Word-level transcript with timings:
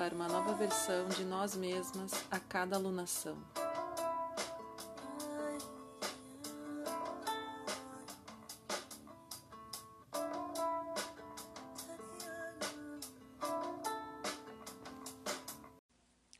para 0.00 0.14
uma 0.14 0.28
nova 0.28 0.54
versão 0.54 1.10
de 1.10 1.26
nós 1.26 1.54
mesmas 1.54 2.10
a 2.30 2.40
cada 2.40 2.74
alunação. 2.74 3.36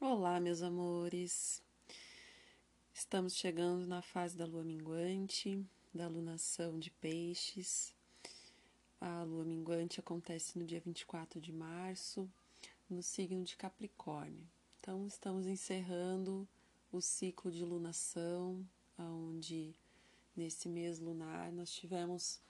Olá, 0.01 0.41
meus 0.41 0.63
amores. 0.63 1.63
Estamos 2.95 3.37
chegando 3.37 3.87
na 3.87 4.01
fase 4.01 4.38
da 4.38 4.47
lua 4.47 4.65
minguante, 4.65 5.63
da 5.93 6.07
alunação 6.07 6.79
de 6.79 6.91
peixes. 6.93 7.95
A 8.99 9.23
lua 9.23 9.45
minguante 9.45 10.01
acontece 10.01 10.59
no 10.59 10.65
dia 10.65 10.80
24 10.80 11.38
de 11.38 11.52
março, 11.52 12.27
no 12.91 13.03
signo 13.03 13.45
de 13.45 13.57
Capricórnio. 13.57 14.45
Então, 14.80 15.07
estamos 15.07 15.47
encerrando 15.47 16.47
o 16.91 17.01
ciclo 17.01 17.51
de 17.51 17.65
lunação, 17.65 18.66
onde 18.99 19.77
nesse 20.37 20.69
mês 20.69 20.99
lunar 20.99 21.52
nós 21.52 21.71
tivemos 21.71 22.41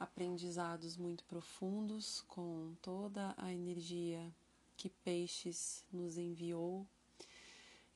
aprendizados 0.00 0.96
muito 0.96 1.22
profundos 1.24 2.22
com 2.22 2.74
toda 2.80 3.34
a 3.36 3.52
energia 3.52 4.34
que 4.74 4.88
Peixes 4.88 5.84
nos 5.92 6.16
enviou. 6.16 6.86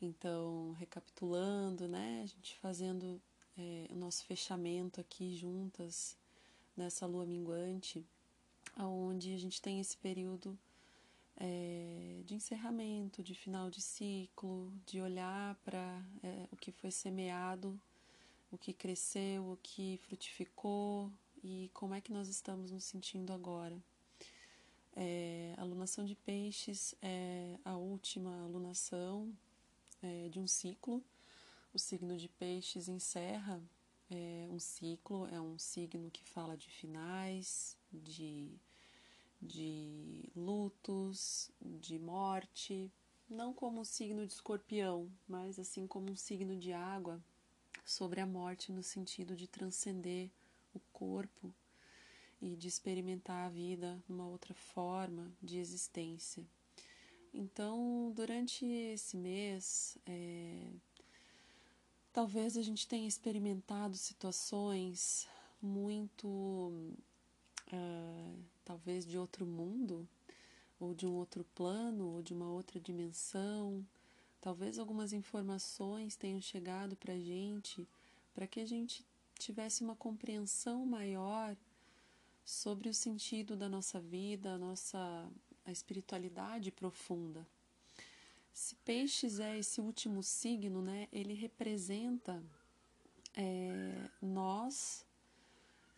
Então, 0.01 0.73
recapitulando, 0.73 1.89
né, 1.89 2.21
a 2.23 2.27
gente 2.27 2.59
fazendo 2.59 3.21
é, 3.57 3.87
o 3.91 3.97
nosso 3.97 4.25
fechamento 4.27 5.01
aqui 5.01 5.35
juntas 5.35 6.17
nessa 6.77 7.07
lua 7.07 7.25
minguante, 7.25 8.07
aonde 8.77 9.35
a 9.35 9.39
gente 9.39 9.61
tem 9.61 9.81
esse 9.81 9.97
período 9.97 10.57
é, 11.41 12.23
de 12.25 12.35
encerramento, 12.35 13.23
de 13.23 13.35
final 13.35 13.71
de 13.71 13.81
ciclo, 13.81 14.73
de 14.85 15.01
olhar 15.01 15.55
para 15.65 16.05
é, 16.23 16.49
o 16.51 16.57
que 16.57 16.73
foi 16.73 16.91
semeado, 16.91 17.81
o 18.51 18.59
que 18.59 18.73
cresceu, 18.73 19.53
o 19.53 19.59
que 19.63 19.99
frutificou 19.99 21.13
e 21.43 21.71
como 21.73 21.95
é 21.95 22.01
que 22.01 22.13
nós 22.13 22.29
estamos 22.29 22.73
nos 22.73 22.85
sentindo 22.85 23.33
agora. 23.33 23.81
É, 24.97 25.55
a 25.57 25.63
alunação 25.63 26.05
de 26.05 26.17
peixes 26.17 26.95
é 27.01 27.57
a 27.65 27.77
última 27.77 28.43
alunação 28.43 29.33
é, 30.03 30.29
de 30.29 30.41
um 30.41 30.47
ciclo. 30.47 31.05
O 31.73 31.79
signo 31.79 32.17
de 32.17 32.29
peixes 32.29 32.89
encerra 32.89 33.63
é, 34.11 34.49
um 34.51 34.59
ciclo, 34.59 35.29
é 35.29 35.41
um 35.41 35.57
signo 35.57 36.11
que 36.11 36.25
fala 36.25 36.57
de 36.57 36.69
finais, 36.69 37.77
de 37.93 38.51
de 39.41 40.25
lutos, 40.35 41.51
de 41.61 41.99
morte, 41.99 42.91
não 43.29 43.53
como 43.53 43.81
um 43.81 43.85
signo 43.85 44.27
de 44.27 44.33
escorpião, 44.33 45.11
mas 45.29 45.59
assim 45.59 45.87
como 45.87 46.11
um 46.11 46.17
signo 46.17 46.57
de 46.57 46.73
água 46.73 47.23
sobre 47.85 48.21
a 48.21 48.27
morte 48.27 48.73
no 48.73 48.83
sentido 48.83 49.37
de 49.37 49.47
transcender 49.47 50.31
o 50.75 50.81
corpo 50.93 51.53
e 52.41 52.57
de 52.57 52.69
experimentar 52.69 53.47
a 53.47 53.51
vida 53.51 54.03
numa 54.09 54.27
outra 54.27 54.55
forma 54.55 55.31
de 55.43 55.59
existência. 55.59 56.45
Então, 57.33 58.13
durante 58.15 58.65
esse 58.65 59.17
mês, 59.17 59.99
é, 60.07 60.71
talvez 62.13 62.57
a 62.57 62.63
gente 62.63 62.87
tenha 62.87 63.07
experimentado 63.07 63.97
situações 63.97 65.29
muito 65.61 66.95
uh, 67.73 68.45
talvez 68.65 69.07
de 69.07 69.19
outro 69.19 69.47
mundo, 69.47 70.09
ou 70.79 70.95
de 70.95 71.07
um 71.07 71.15
outro 71.15 71.45
plano, 71.55 72.15
ou 72.15 72.23
de 72.23 72.33
uma 72.33 72.51
outra 72.51 72.81
dimensão. 72.81 73.85
Talvez 74.41 74.79
algumas 74.79 75.13
informações 75.13 76.17
tenham 76.17 76.41
chegado 76.41 76.97
para 76.97 77.15
a 77.15 77.19
gente 77.19 77.87
para 78.35 78.47
que 78.47 78.61
a 78.61 78.67
gente 78.67 79.05
tivesse 79.37 79.83
uma 79.83 79.97
compreensão 79.97 80.87
maior 80.87 81.57
sobre 82.45 82.89
o 82.89 82.95
sentido 82.95 83.57
da 83.57 83.69
nossa 83.69 84.01
vida, 84.01 84.53
a 84.55 84.59
nossa 84.59 85.29
a 85.65 85.73
espiritualidade 85.73 86.71
profunda. 86.71 87.47
Se 88.53 88.75
peixes 88.77 89.39
é 89.39 89.59
esse 89.59 89.81
último 89.81 90.23
signo, 90.23 90.81
né, 90.81 91.09
ele 91.13 91.35
representa 91.35 92.43
é, 93.37 94.09
nós 94.23 95.05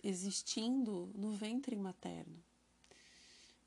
existindo 0.02 1.10
no 1.14 1.32
ventre 1.32 1.76
materno. 1.76 2.42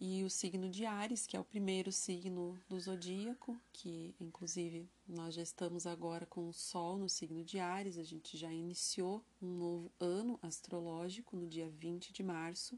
E 0.05 0.23
o 0.23 0.29
signo 0.29 0.69
de 0.69 0.85
Ares, 0.85 1.25
que 1.25 1.37
é 1.37 1.39
o 1.39 1.45
primeiro 1.45 1.89
signo 1.89 2.59
do 2.67 2.77
zodíaco, 2.77 3.57
que 3.71 4.13
inclusive 4.19 4.89
nós 5.07 5.33
já 5.33 5.41
estamos 5.41 5.87
agora 5.87 6.25
com 6.25 6.49
o 6.49 6.53
Sol 6.53 6.97
no 6.97 7.07
signo 7.07 7.41
de 7.41 7.57
Ares, 7.57 7.97
a 7.97 8.03
gente 8.03 8.35
já 8.35 8.51
iniciou 8.51 9.23
um 9.41 9.47
novo 9.47 9.91
ano 9.99 10.37
astrológico 10.41 11.37
no 11.37 11.47
dia 11.47 11.69
20 11.69 12.11
de 12.11 12.21
março. 12.21 12.77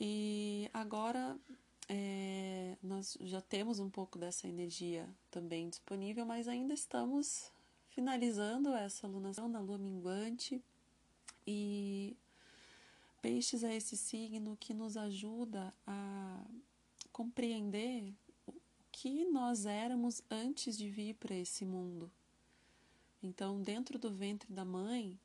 E 0.00 0.70
agora 0.72 1.38
é, 1.86 2.78
nós 2.82 3.18
já 3.20 3.42
temos 3.42 3.78
um 3.78 3.90
pouco 3.90 4.18
dessa 4.18 4.48
energia 4.48 5.08
também 5.30 5.68
disponível, 5.68 6.24
mas 6.24 6.48
ainda 6.48 6.72
estamos 6.72 7.52
finalizando 7.90 8.72
essa 8.72 9.06
lunação 9.06 9.50
da 9.50 9.60
lua 9.60 9.76
minguante 9.76 10.62
e 11.50 12.14
Peixes 13.22 13.64
é 13.64 13.74
esse 13.74 13.96
signo 13.96 14.54
que 14.54 14.74
nos 14.74 14.98
ajuda 14.98 15.72
a 15.86 16.44
compreender 17.10 18.14
o 18.46 18.52
que 18.92 19.24
nós 19.24 19.64
éramos 19.64 20.22
antes 20.30 20.76
de 20.76 20.90
vir 20.90 21.14
para 21.14 21.34
esse 21.34 21.64
mundo. 21.64 22.10
Então, 23.22 23.62
dentro 23.62 23.98
do 23.98 24.10
ventre 24.10 24.52
da 24.52 24.62
mãe, 24.62 25.18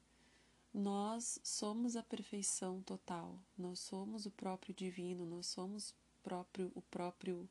nós 0.73 1.39
somos 1.43 1.97
a 1.97 2.01
perfeição 2.01 2.81
total, 2.81 3.37
nós 3.57 3.79
somos 3.79 4.25
o 4.25 4.31
próprio 4.31 4.73
divino, 4.73 5.25
nós 5.25 5.47
somos 5.47 5.93
próprio, 6.23 6.71
o 6.73 6.81
próprio 6.81 7.49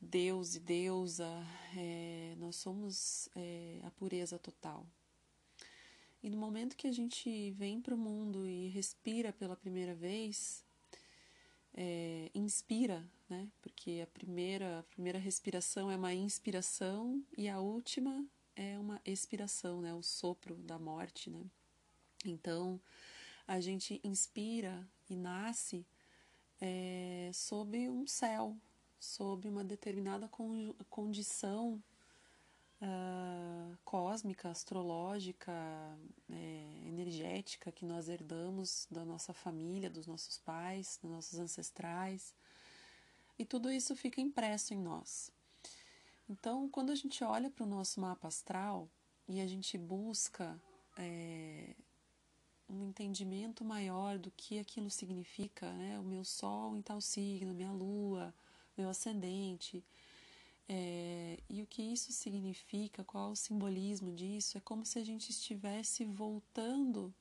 Deus 0.00 0.56
e 0.56 0.60
deusa, 0.60 1.30
é, 1.76 2.34
nós 2.36 2.56
somos 2.56 3.28
é, 3.36 3.80
a 3.84 3.90
pureza 3.92 4.40
total. 4.40 4.84
E 6.22 6.28
no 6.28 6.36
momento 6.36 6.76
que 6.76 6.88
a 6.88 6.92
gente 6.92 7.52
vem 7.52 7.80
para 7.80 7.94
o 7.94 7.98
mundo 7.98 8.46
e 8.46 8.68
respira 8.68 9.32
pela 9.32 9.56
primeira 9.56 9.94
vez, 9.94 10.64
é, 11.74 12.30
inspira, 12.34 13.08
né? 13.28 13.48
Porque 13.62 14.00
a 14.02 14.06
primeira, 14.06 14.80
a 14.80 14.82
primeira 14.82 15.18
respiração 15.18 15.90
é 15.90 15.96
uma 15.96 16.12
inspiração 16.12 17.24
e 17.36 17.48
a 17.48 17.60
última 17.60 18.26
é 18.56 18.76
uma 18.78 19.00
expiração, 19.04 19.80
né? 19.80 19.94
O 19.94 20.02
sopro 20.02 20.56
da 20.56 20.76
morte, 20.78 21.30
né? 21.30 21.44
Então, 22.24 22.80
a 23.46 23.60
gente 23.60 24.00
inspira 24.02 24.84
e 25.08 25.14
nasce 25.14 25.86
é, 26.60 27.30
sob 27.32 27.88
um 27.88 28.06
céu, 28.08 28.56
sob 28.98 29.48
uma 29.48 29.62
determinada 29.62 30.28
condição 30.90 31.80
uh, 32.82 33.76
cósmica, 33.84 34.50
astrológica, 34.50 35.52
é, 36.30 36.64
energética 36.86 37.72
que 37.72 37.84
nós 37.84 38.08
herdamos 38.08 38.86
da 38.90 39.04
nossa 39.04 39.32
família, 39.32 39.90
dos 39.90 40.06
nossos 40.06 40.38
pais, 40.38 40.98
dos 41.02 41.10
nossos 41.10 41.38
ancestrais. 41.38 42.34
E 43.38 43.44
tudo 43.44 43.70
isso 43.70 43.94
fica 43.94 44.20
impresso 44.20 44.74
em 44.74 44.78
nós. 44.78 45.32
Então, 46.28 46.68
quando 46.68 46.90
a 46.90 46.94
gente 46.94 47.24
olha 47.24 47.50
para 47.50 47.64
o 47.64 47.68
nosso 47.68 48.00
mapa 48.00 48.28
astral 48.28 48.88
e 49.28 49.40
a 49.40 49.46
gente 49.46 49.78
busca 49.78 50.60
é, 50.98 51.74
um 52.68 52.88
entendimento 52.88 53.64
maior 53.64 54.18
do 54.18 54.30
que 54.32 54.58
aquilo 54.58 54.90
significa, 54.90 55.72
né? 55.72 55.98
O 55.98 56.02
meu 56.02 56.24
sol 56.24 56.76
em 56.76 56.82
tal 56.82 57.00
signo, 57.00 57.54
minha 57.54 57.72
lua, 57.72 58.34
meu 58.76 58.90
ascendente, 58.90 59.82
é, 60.68 61.38
e 61.48 61.62
o 61.62 61.66
que 61.66 61.80
isso 61.80 62.12
significa, 62.12 63.02
qual 63.02 63.30
o 63.30 63.36
simbolismo 63.36 64.12
disso, 64.12 64.58
é 64.58 64.60
como 64.60 64.84
se 64.84 64.98
a 64.98 65.04
gente 65.04 65.30
estivesse 65.30 66.04
voltando 66.04 67.14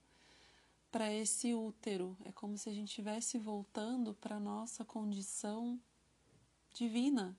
para 0.91 1.13
esse 1.13 1.53
útero, 1.53 2.17
é 2.25 2.31
como 2.31 2.57
se 2.57 2.69
a 2.69 2.73
gente 2.73 2.89
estivesse 2.89 3.37
voltando 3.37 4.13
para 4.13 4.35
a 4.35 4.39
nossa 4.39 4.83
condição 4.83 5.79
divina, 6.73 7.37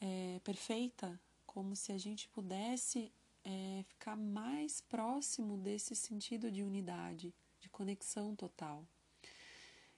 é, 0.00 0.40
perfeita, 0.44 1.18
como 1.46 1.74
se 1.74 1.90
a 1.92 1.98
gente 1.98 2.28
pudesse 2.28 3.10
é, 3.44 3.84
ficar 3.88 4.16
mais 4.16 4.82
próximo 4.82 5.56
desse 5.56 5.94
sentido 5.94 6.50
de 6.50 6.62
unidade, 6.62 7.32
de 7.60 7.68
conexão 7.70 8.34
total. 8.34 8.86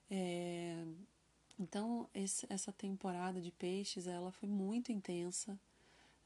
É, 0.08 0.84
então, 1.58 2.08
esse, 2.14 2.46
essa 2.50 2.72
temporada 2.72 3.40
de 3.40 3.50
peixes 3.50 4.06
ela 4.06 4.30
foi 4.30 4.48
muito 4.48 4.92
intensa. 4.92 5.58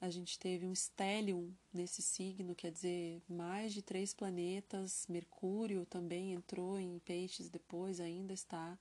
A 0.01 0.09
gente 0.09 0.39
teve 0.39 0.67
um 0.67 0.73
stellium 0.73 1.53
nesse 1.73 2.01
signo, 2.03 2.55
quer 2.55 2.73
dizer, 2.73 3.23
mais 3.29 3.73
de 3.73 3.83
três 3.83 4.15
planetas. 4.15 5.07
Mercúrio 5.09 5.87
também 5.87 6.33
entrou 6.33 6.81
em 6.81 6.99
peixes 7.01 7.49
depois, 7.49 8.01
ainda 8.01 8.33
está 8.33 8.79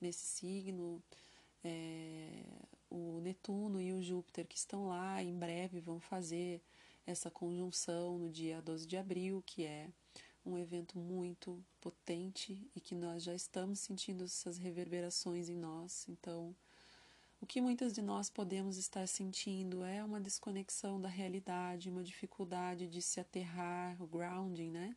nesse 0.00 0.26
signo. 0.26 1.02
É, 1.62 2.44
o 2.90 3.20
Netuno 3.20 3.80
e 3.80 3.92
o 3.92 4.02
Júpiter 4.02 4.46
que 4.46 4.56
estão 4.56 4.88
lá 4.88 5.22
em 5.22 5.36
breve 5.36 5.80
vão 5.80 6.00
fazer 6.00 6.60
essa 7.06 7.30
conjunção 7.30 8.18
no 8.18 8.30
dia 8.30 8.62
12 8.62 8.86
de 8.86 8.96
abril, 8.96 9.42
que 9.46 9.64
é 9.64 9.88
um 10.44 10.58
evento 10.58 10.98
muito 10.98 11.62
potente 11.80 12.70
e 12.74 12.80
que 12.80 12.94
nós 12.94 13.22
já 13.22 13.34
estamos 13.34 13.80
sentindo 13.80 14.24
essas 14.24 14.58
reverberações 14.58 15.48
em 15.48 15.56
nós. 15.56 16.06
Então, 16.08 16.54
o 17.40 17.46
que 17.46 17.60
muitas 17.60 17.92
de 17.92 18.02
nós 18.02 18.30
podemos 18.30 18.76
estar 18.76 19.06
sentindo 19.06 19.84
é 19.84 20.02
uma 20.02 20.20
desconexão 20.20 21.00
da 21.00 21.08
realidade, 21.08 21.90
uma 21.90 22.02
dificuldade 22.02 22.86
de 22.86 23.02
se 23.02 23.20
aterrar, 23.20 24.00
o 24.02 24.06
grounding, 24.06 24.70
né? 24.70 24.96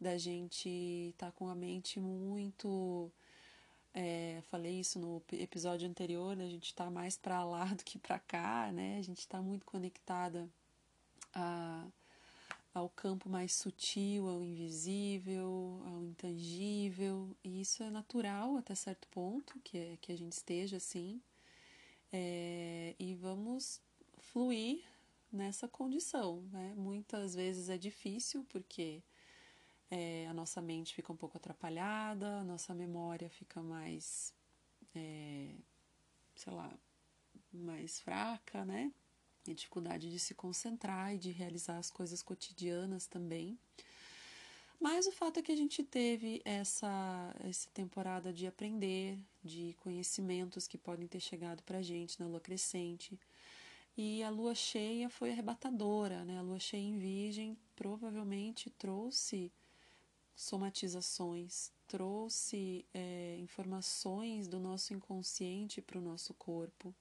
Da 0.00 0.18
gente 0.18 0.68
estar 1.10 1.26
tá 1.26 1.32
com 1.32 1.48
a 1.48 1.54
mente 1.54 1.98
muito. 1.98 3.10
É, 3.92 4.40
falei 4.50 4.80
isso 4.80 4.98
no 4.98 5.22
episódio 5.32 5.88
anterior, 5.88 6.36
né? 6.36 6.44
a 6.44 6.48
gente 6.48 6.66
está 6.66 6.90
mais 6.90 7.16
para 7.16 7.44
lá 7.44 7.64
do 7.74 7.84
que 7.84 7.98
para 7.98 8.18
cá, 8.18 8.70
né? 8.72 8.98
A 8.98 9.02
gente 9.02 9.20
está 9.20 9.40
muito 9.40 9.64
conectada 9.64 10.48
a, 11.32 11.86
ao 12.74 12.88
campo 12.88 13.28
mais 13.28 13.54
sutil, 13.54 14.28
ao 14.28 14.42
invisível, 14.42 15.80
ao 15.86 16.04
intangível, 16.04 17.34
e 17.44 17.60
isso 17.60 17.84
é 17.84 17.90
natural 17.90 18.56
até 18.56 18.74
certo 18.74 19.06
ponto 19.08 19.60
que, 19.60 19.78
é, 19.78 19.96
que 20.00 20.10
a 20.10 20.18
gente 20.18 20.32
esteja 20.32 20.78
assim, 20.78 21.22
é, 22.12 22.96
e 22.98 23.14
vamos 23.14 23.80
fluir 24.18 24.82
nessa 25.32 25.68
condição. 25.68 26.42
Né? 26.50 26.74
Muitas 26.76 27.34
vezes 27.34 27.68
é 27.68 27.78
difícil 27.78 28.44
porque 28.48 29.04
é, 29.88 30.26
a 30.28 30.34
nossa 30.34 30.60
mente 30.60 30.94
fica 30.94 31.12
um 31.12 31.16
pouco 31.16 31.36
atrapalhada, 31.36 32.40
a 32.40 32.44
nossa 32.44 32.74
memória 32.74 33.30
fica 33.30 33.62
mais, 33.62 34.34
é, 34.96 35.54
sei 36.34 36.52
lá, 36.52 36.76
mais 37.52 38.00
fraca, 38.00 38.64
né? 38.64 38.92
E 39.46 39.54
dificuldade 39.54 40.10
de 40.10 40.18
se 40.18 40.34
concentrar 40.34 41.14
e 41.14 41.18
de 41.18 41.30
realizar 41.30 41.78
as 41.78 41.90
coisas 41.90 42.22
cotidianas 42.22 43.06
também. 43.06 43.58
Mas 44.80 45.06
o 45.06 45.12
fato 45.12 45.38
é 45.38 45.42
que 45.42 45.52
a 45.52 45.56
gente 45.56 45.82
teve 45.82 46.42
essa, 46.44 47.34
essa 47.40 47.68
temporada 47.70 48.32
de 48.32 48.46
aprender, 48.46 49.18
de 49.42 49.74
conhecimentos 49.80 50.66
que 50.66 50.76
podem 50.76 51.06
ter 51.06 51.20
chegado 51.20 51.62
para 51.62 51.78
a 51.78 51.82
gente 51.82 52.20
na 52.20 52.26
lua 52.26 52.40
crescente. 52.40 53.18
E 53.96 54.22
a 54.22 54.28
lua 54.28 54.54
cheia 54.54 55.08
foi 55.08 55.30
arrebatadora, 55.30 56.24
né? 56.24 56.38
A 56.38 56.42
lua 56.42 56.58
cheia 56.58 56.82
em 56.82 56.98
Virgem 56.98 57.56
provavelmente 57.76 58.68
trouxe 58.70 59.52
somatizações, 60.34 61.72
trouxe 61.86 62.84
é, 62.92 63.36
informações 63.38 64.48
do 64.48 64.58
nosso 64.58 64.92
inconsciente 64.92 65.80
para 65.80 65.98
o 65.98 66.02
nosso 66.02 66.34
corpo. 66.34 66.94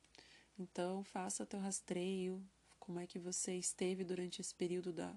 Então, 0.58 1.04
faça 1.04 1.46
teu 1.46 1.60
rastreio, 1.60 2.44
como 2.80 3.00
é 3.00 3.08
que 3.08 3.18
você 3.18 3.56
esteve 3.56 4.04
durante 4.04 4.42
esse 4.42 4.54
período 4.54 4.94
da, 4.94 5.14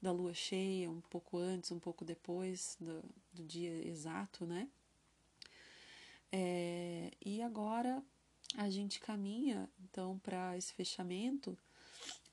da 0.00 0.12
lua 0.12 0.34
cheia, 0.34 0.90
um 0.90 1.00
pouco 1.00 1.38
antes, 1.38 1.72
um 1.72 1.80
pouco 1.80 2.04
depois 2.04 2.76
do, 2.80 3.02
do 3.32 3.44
dia 3.44 3.86
exato, 3.86 4.46
né? 4.46 4.68
É, 6.30 7.10
e 7.24 7.40
agora 7.42 8.02
a 8.56 8.68
gente 8.70 9.00
caminha 9.00 9.68
então 9.82 10.18
para 10.18 10.56
esse 10.56 10.72
fechamento, 10.72 11.56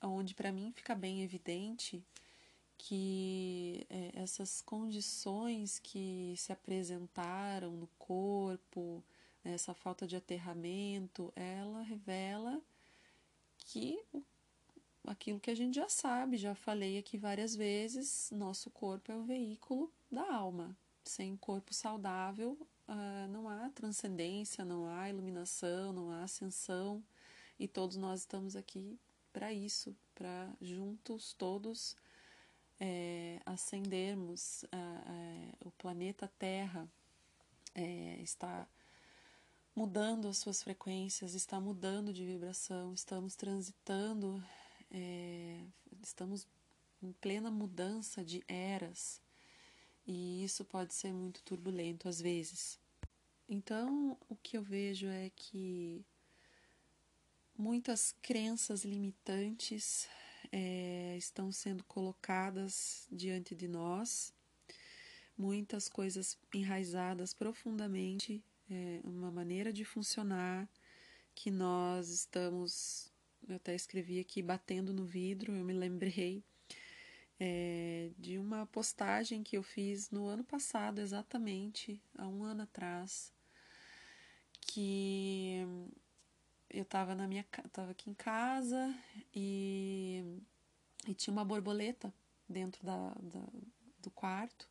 onde 0.02 0.34
para 0.34 0.52
mim 0.52 0.72
fica 0.72 0.94
bem 0.94 1.22
evidente 1.22 2.04
que 2.78 3.86
é, 3.88 4.12
essas 4.14 4.60
condições 4.60 5.78
que 5.78 6.34
se 6.36 6.52
apresentaram 6.52 7.72
no 7.72 7.86
corpo, 7.98 9.02
essa 9.54 9.74
falta 9.74 10.06
de 10.06 10.16
aterramento, 10.16 11.32
ela 11.36 11.82
revela 11.82 12.60
que 13.58 14.02
aquilo 15.06 15.40
que 15.40 15.50
a 15.50 15.54
gente 15.54 15.76
já 15.76 15.88
sabe, 15.88 16.36
já 16.36 16.54
falei 16.54 16.98
aqui 16.98 17.16
várias 17.16 17.54
vezes, 17.54 18.30
nosso 18.32 18.70
corpo 18.70 19.12
é 19.12 19.16
o 19.16 19.24
veículo 19.24 19.92
da 20.10 20.32
alma. 20.32 20.76
Sem 21.04 21.36
corpo 21.36 21.72
saudável, 21.72 22.58
uh, 22.88 23.28
não 23.30 23.48
há 23.48 23.70
transcendência, 23.70 24.64
não 24.64 24.86
há 24.88 25.08
iluminação, 25.08 25.92
não 25.92 26.10
há 26.10 26.24
ascensão, 26.24 27.02
e 27.58 27.68
todos 27.68 27.96
nós 27.96 28.20
estamos 28.20 28.56
aqui 28.56 28.98
para 29.32 29.52
isso, 29.52 29.96
para 30.14 30.50
juntos 30.60 31.32
todos 31.34 31.96
é, 32.80 33.40
ascendermos. 33.46 34.64
Uh, 34.64 34.66
uh, 34.66 35.68
o 35.68 35.70
planeta 35.72 36.30
Terra 36.38 36.88
é, 37.74 38.18
está 38.20 38.66
mudando 39.76 40.26
as 40.26 40.38
suas 40.38 40.62
frequências, 40.62 41.34
está 41.34 41.60
mudando 41.60 42.10
de 42.10 42.24
vibração, 42.24 42.94
estamos 42.94 43.36
transitando, 43.36 44.42
é, 44.90 45.60
estamos 46.02 46.48
em 47.02 47.12
plena 47.12 47.50
mudança 47.50 48.24
de 48.24 48.42
eras 48.48 49.20
e 50.06 50.42
isso 50.42 50.64
pode 50.64 50.94
ser 50.94 51.12
muito 51.12 51.42
turbulento 51.42 52.08
às 52.08 52.18
vezes. 52.22 52.80
Então, 53.46 54.16
o 54.30 54.34
que 54.34 54.56
eu 54.56 54.62
vejo 54.62 55.08
é 55.08 55.30
que 55.36 56.02
muitas 57.56 58.12
crenças 58.22 58.82
limitantes 58.82 60.08
é, 60.50 61.16
estão 61.18 61.52
sendo 61.52 61.84
colocadas 61.84 63.06
diante 63.12 63.54
de 63.54 63.68
nós, 63.68 64.32
muitas 65.36 65.86
coisas 65.86 66.38
enraizadas 66.54 67.34
profundamente 67.34 68.42
é 68.70 69.00
uma 69.04 69.30
maneira 69.30 69.72
de 69.72 69.84
funcionar 69.84 70.68
que 71.34 71.50
nós 71.50 72.08
estamos, 72.08 73.12
eu 73.48 73.56
até 73.56 73.74
escrevi 73.74 74.18
aqui, 74.18 74.42
batendo 74.42 74.92
no 74.92 75.04
vidro, 75.04 75.54
eu 75.54 75.64
me 75.64 75.72
lembrei 75.72 76.42
é, 77.38 78.10
de 78.18 78.38
uma 78.38 78.66
postagem 78.66 79.42
que 79.42 79.56
eu 79.56 79.62
fiz 79.62 80.10
no 80.10 80.26
ano 80.26 80.42
passado, 80.42 81.00
exatamente, 81.00 82.02
há 82.16 82.26
um 82.26 82.42
ano 82.42 82.62
atrás, 82.62 83.32
que 84.62 85.58
eu 86.70 86.82
estava 86.82 87.14
na 87.14 87.28
minha 87.28 87.44
estava 87.64 87.90
aqui 87.90 88.10
em 88.10 88.14
casa 88.14 88.94
e, 89.34 90.40
e 91.06 91.14
tinha 91.14 91.32
uma 91.32 91.44
borboleta 91.44 92.12
dentro 92.48 92.84
da, 92.84 93.10
da, 93.20 93.46
do 94.00 94.10
quarto. 94.10 94.68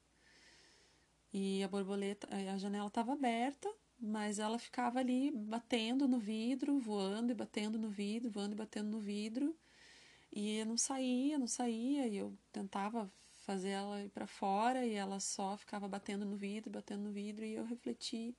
E 1.34 1.64
a 1.64 1.68
borboleta 1.68 2.28
a 2.32 2.58
janela 2.58 2.88
estava 2.88 3.14
aberta 3.14 3.74
mas 4.00 4.40
ela 4.40 4.60
ficava 4.60 5.00
ali 5.00 5.32
batendo 5.32 6.08
no 6.08 6.20
vidro, 6.20 6.80
voando 6.80 7.32
e 7.32 7.36
batendo 7.36 7.78
no 7.78 7.90
vidro, 7.90 8.30
voando 8.30 8.54
e 8.54 8.58
batendo 8.58 8.90
no 8.90 9.00
vidro, 9.00 9.56
e 10.32 10.64
não 10.66 10.78
saía, 10.78 11.38
não 11.38 11.48
saía, 11.48 12.08
e 12.08 12.18
eu 12.18 12.38
tentava 12.52 13.12
fazer 13.46 13.70
ela 13.70 14.02
ir 14.04 14.10
para 14.10 14.28
fora 14.28 14.86
e 14.86 14.94
ela 14.94 15.20
só 15.20 15.56
ficava 15.56 15.88
batendo 15.88 16.26
no 16.26 16.36
vidro, 16.36 16.72
batendo 16.72 17.04
no 17.04 17.12
vidro, 17.12 17.46
e 17.46 17.54
eu 17.54 17.64
refleti 17.66 18.36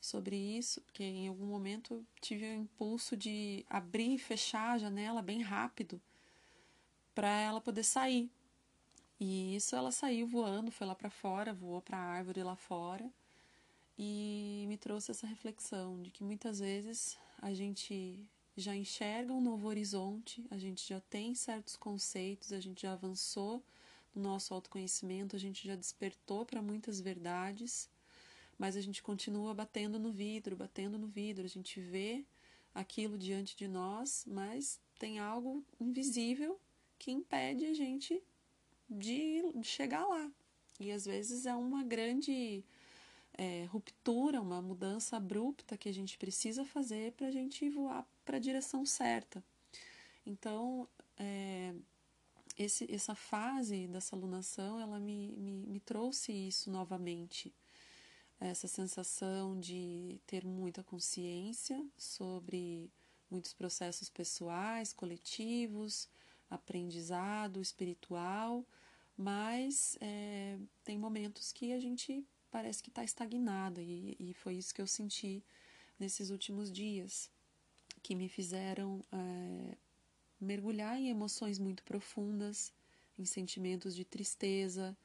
sobre 0.00 0.36
isso, 0.36 0.80
porque 0.82 1.02
em 1.02 1.28
algum 1.28 1.46
momento 1.46 2.06
tive 2.20 2.46
o 2.46 2.54
impulso 2.54 3.16
de 3.16 3.64
abrir 3.68 4.14
e 4.14 4.18
fechar 4.18 4.72
a 4.72 4.78
janela 4.78 5.20
bem 5.20 5.42
rápido 5.42 6.00
para 7.14 7.28
ela 7.28 7.60
poder 7.60 7.82
sair. 7.82 8.30
E 9.18 9.56
isso 9.56 9.74
ela 9.74 9.90
saiu 9.90 10.26
voando, 10.26 10.70
foi 10.70 10.86
lá 10.86 10.94
para 10.94 11.10
fora, 11.10 11.52
voou 11.52 11.80
para 11.82 11.96
a 11.96 12.00
árvore 12.00 12.42
lá 12.42 12.54
fora 12.54 13.10
e 13.98 14.64
me 14.68 14.76
trouxe 14.76 15.10
essa 15.10 15.26
reflexão 15.26 16.00
de 16.02 16.10
que 16.10 16.22
muitas 16.22 16.58
vezes 16.60 17.16
a 17.40 17.52
gente 17.54 18.18
já 18.56 18.74
enxerga 18.74 19.32
um 19.32 19.40
novo 19.40 19.68
horizonte, 19.68 20.46
a 20.50 20.58
gente 20.58 20.86
já 20.86 21.00
tem 21.00 21.34
certos 21.34 21.76
conceitos, 21.76 22.52
a 22.52 22.60
gente 22.60 22.82
já 22.82 22.92
avançou 22.92 23.62
no 24.14 24.22
nosso 24.22 24.54
autoconhecimento, 24.54 25.36
a 25.36 25.38
gente 25.38 25.66
já 25.66 25.76
despertou 25.76 26.46
para 26.46 26.62
muitas 26.62 27.00
verdades, 27.00 27.88
mas 28.58 28.76
a 28.76 28.80
gente 28.80 29.02
continua 29.02 29.52
batendo 29.52 29.98
no 29.98 30.10
vidro, 30.10 30.56
batendo 30.56 30.98
no 30.98 31.06
vidro, 31.06 31.44
a 31.44 31.48
gente 31.48 31.80
vê 31.80 32.24
aquilo 32.74 33.18
diante 33.18 33.56
de 33.56 33.68
nós, 33.68 34.24
mas 34.26 34.80
tem 34.98 35.18
algo 35.18 35.64
invisível 35.78 36.58
que 36.98 37.10
impede 37.10 37.66
a 37.66 37.74
gente 37.74 38.22
de 38.88 39.42
chegar 39.62 40.06
lá. 40.06 40.30
E 40.80 40.90
às 40.90 41.04
vezes 41.04 41.46
é 41.46 41.54
uma 41.54 41.82
grande 41.82 42.64
é, 43.36 43.64
ruptura, 43.66 44.40
uma 44.40 44.62
mudança 44.62 45.16
abrupta 45.16 45.76
que 45.76 45.88
a 45.88 45.94
gente 45.94 46.16
precisa 46.18 46.64
fazer 46.64 47.12
para 47.12 47.28
a 47.28 47.30
gente 47.30 47.68
voar 47.68 48.06
para 48.24 48.38
a 48.38 48.40
direção 48.40 48.84
certa. 48.84 49.42
Então, 50.24 50.88
é, 51.16 51.74
esse, 52.58 52.92
essa 52.92 53.14
fase 53.14 53.86
dessa 53.86 54.16
alunação, 54.16 54.80
ela 54.80 54.98
me, 54.98 55.36
me, 55.36 55.66
me 55.66 55.80
trouxe 55.80 56.32
isso 56.32 56.70
novamente. 56.70 57.54
Essa 58.38 58.68
sensação 58.68 59.58
de 59.58 60.20
ter 60.26 60.44
muita 60.44 60.82
consciência 60.82 61.82
sobre 61.96 62.90
muitos 63.30 63.52
processos 63.54 64.10
pessoais, 64.10 64.92
coletivos, 64.92 66.08
aprendizado 66.50 67.60
espiritual, 67.60 68.64
mas 69.16 69.96
é, 70.00 70.58
tem 70.84 70.98
momentos 70.98 71.52
que 71.52 71.72
a 71.72 71.80
gente 71.80 72.26
parece 72.56 72.82
que 72.82 72.88
está 72.88 73.04
estagnada 73.04 73.82
e, 73.82 74.16
e, 74.18 74.32
foi 74.32 74.54
isso 74.54 74.74
que 74.74 74.80
eu 74.80 74.86
senti 74.86 75.44
nesses 75.98 76.30
últimos 76.30 76.72
dias, 76.72 77.30
que 78.02 78.14
me 78.14 78.30
fizeram 78.30 79.04
é, 79.12 79.76
mergulhar 80.40 80.96
em 80.96 81.10
emoções 81.10 81.58
muito 81.58 81.84
profundas, 81.84 82.72
em 83.18 83.26
sentimentos 83.26 83.94
de 83.94 84.06
tristeza, 84.06 84.96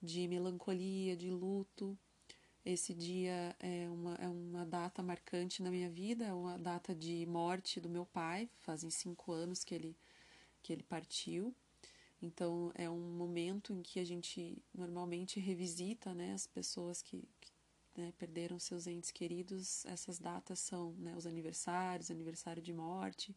de 0.00 0.28
melancolia, 0.28 1.16
de 1.16 1.30
luto. 1.32 1.98
Esse 2.64 2.94
dia 2.94 3.56
é 3.58 3.90
uma, 3.90 4.14
é 4.14 4.28
uma 4.28 4.64
data 4.64 5.02
marcante 5.02 5.64
na 5.64 5.72
minha 5.72 5.90
vida, 5.90 6.24
é 6.24 6.32
uma 6.32 6.56
data 6.56 6.94
de 6.94 7.26
morte 7.26 7.80
do 7.80 7.88
meu 7.88 8.06
pai, 8.06 8.48
fazem 8.60 8.88
cinco 8.88 9.32
anos 9.32 9.64
que 9.64 9.74
ele, 9.74 9.96
que 10.62 10.72
ele 10.72 10.84
partiu. 10.84 11.52
Então 12.20 12.72
é 12.74 12.88
um 12.88 13.00
momento 13.00 13.72
em 13.72 13.82
que 13.82 14.00
a 14.00 14.04
gente 14.04 14.62
normalmente 14.72 15.38
revisita 15.40 16.14
né, 16.14 16.32
as 16.32 16.46
pessoas 16.46 17.02
que, 17.02 17.28
que 17.40 17.52
né, 17.96 18.12
perderam 18.18 18.58
seus 18.58 18.86
entes 18.86 19.10
queridos. 19.10 19.84
Essas 19.86 20.18
datas 20.18 20.58
são 20.58 20.92
né, 20.94 21.14
os 21.16 21.26
aniversários, 21.26 22.10
aniversário 22.10 22.62
de 22.62 22.72
morte, 22.72 23.36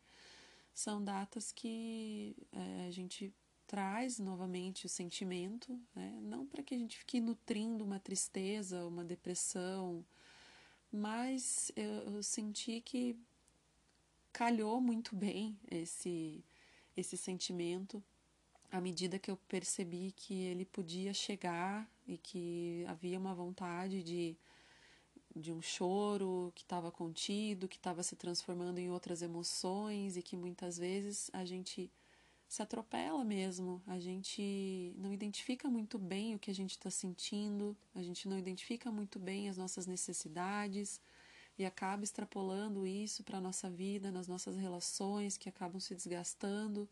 são 0.74 1.04
datas 1.04 1.52
que 1.52 2.36
é, 2.52 2.88
a 2.88 2.92
gente 2.92 3.34
traz 3.66 4.18
novamente 4.18 4.86
o 4.86 4.90
sentimento, 4.90 5.80
né? 5.94 6.18
não 6.22 6.46
para 6.46 6.64
que 6.64 6.74
a 6.74 6.78
gente 6.78 7.00
fique 7.00 7.20
nutrindo 7.20 7.84
uma 7.84 8.00
tristeza, 8.00 8.86
uma 8.86 9.04
depressão, 9.04 10.06
mas 10.92 11.72
eu, 11.76 12.14
eu 12.14 12.24
senti 12.24 12.80
que 12.80 13.20
calhou 14.32 14.80
muito 14.80 15.16
bem 15.16 15.60
esse, 15.70 16.46
esse 16.96 17.18
sentimento 17.18 18.02
à 18.72 18.82
medida 18.82 19.20
que 19.20 19.32
eu 19.32 19.38
percebi 19.48 20.14
que 20.16 20.34
ele 20.34 20.66
podia 20.66 21.14
chegar 21.14 21.90
e 22.08 22.18
que 22.18 22.84
havia 22.88 23.20
uma 23.20 23.34
vontade 23.34 24.04
de 24.04 24.38
de 25.36 25.52
um 25.52 25.62
choro 25.62 26.52
que 26.56 26.64
estava 26.64 26.92
contido, 26.92 27.68
que 27.68 27.78
estava 27.78 28.02
se 28.04 28.16
transformando 28.16 28.80
em 28.80 28.90
outras 28.90 29.22
emoções 29.22 30.18
e 30.18 30.22
que 30.22 30.36
muitas 30.36 30.78
vezes 30.78 31.30
a 31.34 31.46
gente 31.46 31.92
se 32.48 32.62
atropela 32.62 33.24
mesmo, 33.24 33.82
a 33.86 34.00
gente 34.00 34.94
não 34.98 35.12
identifica 35.12 35.70
muito 35.70 36.00
bem 36.00 36.34
o 36.34 36.40
que 36.40 36.50
a 36.50 36.56
gente 36.56 36.72
está 36.72 36.90
sentindo, 36.90 37.76
a 37.94 38.02
gente 38.02 38.28
não 38.28 38.38
identifica 38.38 38.90
muito 38.90 39.20
bem 39.20 39.50
as 39.50 39.58
nossas 39.58 39.86
necessidades 39.86 41.02
e 41.58 41.66
acaba 41.66 42.04
extrapolando 42.04 42.88
isso 42.88 43.24
para 43.24 43.40
a 43.40 43.42
nossa 43.42 43.70
vida, 43.70 44.12
nas 44.12 44.28
nossas 44.28 44.56
relações 44.56 45.38
que 45.38 45.50
acabam 45.50 45.80
se 45.80 45.94
desgastando, 45.94 46.88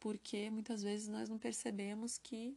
porque 0.00 0.50
muitas 0.50 0.82
vezes 0.82 1.06
nós 1.06 1.28
não 1.28 1.38
percebemos 1.38 2.18
que 2.18 2.56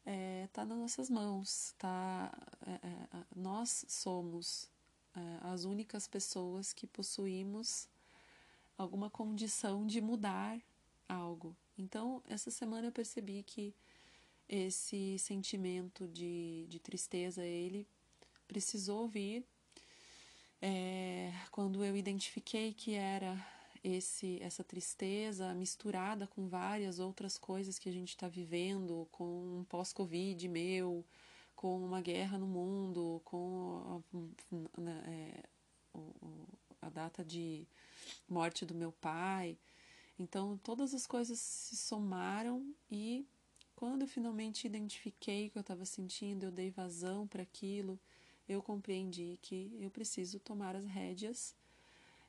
está 0.00 0.12
é, 0.12 0.48
tá 0.52 0.64
nas 0.64 0.78
nossas 0.78 1.08
mãos, 1.08 1.74
tá? 1.78 2.32
É, 2.66 2.72
é, 2.86 3.24
nós 3.34 3.84
somos 3.88 4.68
é, 5.14 5.20
as 5.42 5.64
únicas 5.64 6.06
pessoas 6.06 6.72
que 6.72 6.86
possuímos 6.86 7.88
alguma 8.76 9.08
condição 9.08 9.86
de 9.86 10.00
mudar 10.00 10.60
algo. 11.08 11.56
Então, 11.78 12.22
essa 12.28 12.50
semana 12.50 12.88
eu 12.88 12.92
percebi 12.92 13.42
que 13.42 13.74
esse 14.48 15.18
sentimento 15.18 16.06
de, 16.08 16.66
de 16.68 16.78
tristeza, 16.78 17.44
ele 17.44 17.86
precisou 18.46 19.08
vir 19.08 19.44
é, 20.62 21.32
quando 21.50 21.84
eu 21.84 21.96
identifiquei 21.96 22.72
que 22.72 22.94
era 22.94 23.36
esse 23.86 24.38
essa 24.42 24.64
tristeza 24.64 25.54
misturada 25.54 26.26
com 26.26 26.48
várias 26.48 26.98
outras 26.98 27.38
coisas 27.38 27.78
que 27.78 27.88
a 27.88 27.92
gente 27.92 28.10
está 28.10 28.28
vivendo, 28.28 29.06
com 29.12 29.60
um 29.60 29.64
pós-Covid 29.64 30.48
meu, 30.48 31.04
com 31.54 31.84
uma 31.84 32.00
guerra 32.00 32.36
no 32.38 32.46
mundo, 32.46 33.20
com 33.24 34.02
a, 34.12 34.80
né, 34.80 35.02
é, 35.06 36.00
a 36.82 36.88
data 36.88 37.24
de 37.24 37.66
morte 38.28 38.66
do 38.66 38.74
meu 38.74 38.90
pai. 38.92 39.56
Então, 40.18 40.58
todas 40.58 40.94
as 40.94 41.06
coisas 41.06 41.38
se 41.38 41.76
somaram 41.76 42.74
e 42.90 43.26
quando 43.76 44.02
eu 44.02 44.08
finalmente 44.08 44.66
identifiquei 44.66 45.46
o 45.46 45.50
que 45.50 45.58
eu 45.58 45.60
estava 45.60 45.84
sentindo, 45.84 46.46
eu 46.46 46.50
dei 46.50 46.70
vazão 46.70 47.26
para 47.26 47.42
aquilo, 47.42 48.00
eu 48.48 48.62
compreendi 48.62 49.38
que 49.42 49.76
eu 49.78 49.90
preciso 49.90 50.40
tomar 50.40 50.74
as 50.74 50.86
rédeas 50.86 51.54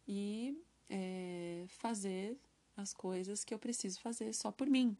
e 0.07 0.57
é, 0.89 1.65
fazer 1.67 2.37
as 2.75 2.93
coisas 2.93 3.43
que 3.43 3.53
eu 3.53 3.59
preciso 3.59 3.99
fazer 3.99 4.33
só 4.33 4.51
por 4.51 4.67
mim. 4.67 4.95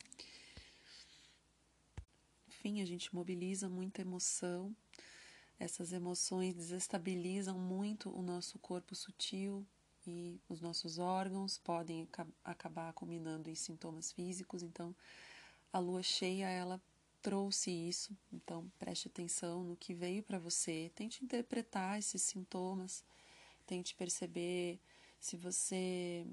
Enfim, 2.47 2.81
a 2.81 2.85
gente 2.85 3.13
mobiliza 3.13 3.69
muita 3.69 4.01
emoção, 4.01 4.75
essas 5.59 5.91
emoções 5.91 6.53
desestabilizam 6.53 7.57
muito 7.57 8.09
o 8.15 8.21
nosso 8.21 8.59
corpo 8.59 8.95
sutil 8.95 9.65
e 10.05 10.39
os 10.47 10.61
nossos 10.61 10.99
órgãos 10.99 11.57
podem 11.57 12.07
acabar 12.43 12.93
combinando 12.93 13.49
em 13.49 13.55
sintomas 13.55 14.11
físicos. 14.11 14.61
Então, 14.61 14.95
a 15.73 15.79
lua 15.79 16.03
cheia 16.03 16.47
ela 16.47 16.81
trouxe 17.21 17.71
isso. 17.71 18.15
Então, 18.31 18.71
preste 18.79 19.07
atenção 19.07 19.63
no 19.63 19.75
que 19.75 19.93
veio 19.93 20.23
para 20.23 20.39
você, 20.39 20.91
tente 20.95 21.23
interpretar 21.23 21.97
esses 21.97 22.21
sintomas, 22.21 23.03
tente 23.65 23.95
perceber 23.95 24.79
se 25.27 25.35
você 25.35 26.25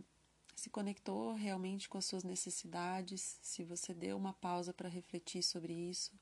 se 0.55 0.71
conectou 0.71 1.33
realmente 1.33 1.89
com 1.89 1.99
as 1.99 2.05
suas 2.05 2.23
necessidades, 2.23 3.41
se 3.43 3.65
você 3.65 3.93
deu 3.93 4.17
uma 4.17 4.33
pausa 4.35 4.73
para 4.73 4.89
refletir 4.89 5.43
sobre 5.43 5.73
isso, 5.73 6.13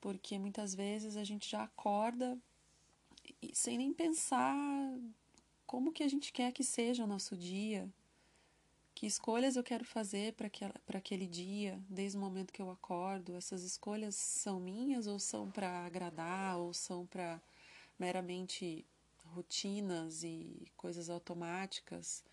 porque 0.00 0.38
muitas 0.38 0.74
vezes 0.74 1.14
a 1.14 1.24
gente 1.24 1.46
já 1.50 1.64
acorda 1.64 2.38
sem 3.52 3.76
nem 3.76 3.92
pensar 3.92 4.56
como 5.66 5.92
que 5.92 6.02
a 6.02 6.08
gente 6.08 6.32
quer 6.32 6.52
que 6.52 6.64
seja 6.64 7.04
o 7.04 7.06
nosso 7.06 7.36
dia, 7.36 7.86
que 8.94 9.04
escolhas 9.06 9.54
eu 9.54 9.62
quero 9.62 9.84
fazer 9.84 10.32
para 10.32 10.98
aquele 10.98 11.26
dia, 11.26 11.78
desde 11.86 12.16
o 12.16 12.20
momento 12.20 12.52
que 12.52 12.62
eu 12.62 12.70
acordo. 12.70 13.36
Essas 13.36 13.62
escolhas 13.62 14.14
são 14.14 14.58
minhas 14.58 15.06
ou 15.06 15.18
são 15.18 15.50
para 15.50 15.84
agradar 15.84 16.56
ou 16.58 16.72
são 16.72 17.04
para 17.04 17.42
meramente 17.98 18.86
rotinas 19.34 20.22
e 20.22 20.66
coisas 20.76 21.10
automáticas, 21.10 22.24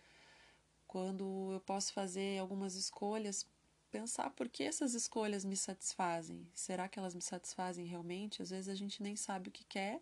quando 0.88 1.52
eu 1.54 1.60
posso 1.62 1.94
fazer 1.94 2.40
algumas 2.40 2.76
escolhas, 2.76 3.48
pensar 3.90 4.30
por 4.32 4.48
que 4.48 4.64
essas 4.64 4.94
escolhas 4.94 5.44
me 5.44 5.58
satisfazem. 5.58 6.48
Será 6.54 6.88
que 6.88 7.00
elas 7.00 7.16
me 7.16 7.22
satisfazem 7.22 7.86
realmente? 7.86 8.42
Às 8.42 8.50
vezes 8.50 8.70
a 8.70 8.76
gente 8.76 9.02
nem 9.02 9.16
sabe 9.16 9.50
o 9.50 9.52
que 9.52 9.64
quer 9.66 10.02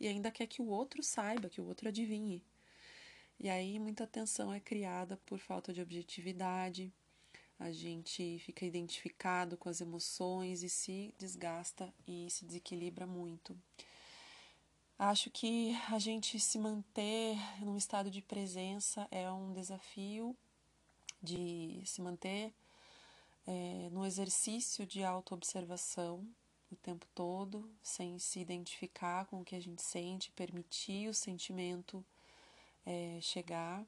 e 0.00 0.06
ainda 0.06 0.30
quer 0.30 0.46
que 0.46 0.62
o 0.62 0.68
outro 0.68 1.02
saiba, 1.02 1.48
que 1.48 1.60
o 1.60 1.66
outro 1.66 1.88
adivinhe. 1.88 2.44
E 3.38 3.48
aí 3.48 3.78
muita 3.78 4.06
tensão 4.06 4.52
é 4.52 4.60
criada 4.60 5.16
por 5.26 5.38
falta 5.38 5.72
de 5.72 5.80
objetividade. 5.80 6.92
A 7.58 7.72
gente 7.72 8.38
fica 8.40 8.64
identificado 8.64 9.56
com 9.56 9.68
as 9.68 9.80
emoções 9.80 10.62
e 10.62 10.68
se 10.68 11.14
desgasta 11.18 11.92
e 12.06 12.28
se 12.30 12.44
desequilibra 12.44 13.06
muito. 13.06 13.56
Acho 14.98 15.30
que 15.30 15.76
a 15.92 15.98
gente 16.00 16.40
se 16.40 16.58
manter 16.58 17.38
num 17.60 17.76
estado 17.76 18.10
de 18.10 18.20
presença 18.20 19.06
é 19.12 19.30
um 19.30 19.52
desafio 19.52 20.36
de 21.22 21.80
se 21.86 22.02
manter 22.02 22.52
é, 23.46 23.88
no 23.92 24.04
exercício 24.04 24.84
de 24.84 25.04
autoobservação 25.04 26.26
o 26.68 26.74
tempo 26.74 27.06
todo, 27.14 27.70
sem 27.80 28.18
se 28.18 28.40
identificar 28.40 29.26
com 29.26 29.40
o 29.40 29.44
que 29.44 29.54
a 29.54 29.60
gente 29.60 29.80
sente, 29.80 30.32
permitir 30.32 31.08
o 31.08 31.14
sentimento 31.14 32.04
é, 32.84 33.20
chegar. 33.22 33.86